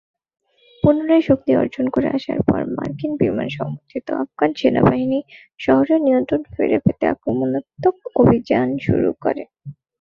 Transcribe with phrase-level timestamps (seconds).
[0.83, 5.19] পুনরায় শক্তি অর্জন করে আসার পর, মার্কিন বিমান সমর্থিত আফগান সেনাবাহিনী
[5.59, 9.43] শহরের নিয়ন্ত্রণ ফিরে পেতে আক্রমণাত্মক অভিযান শুরু করে।